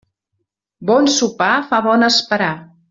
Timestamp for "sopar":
1.17-1.53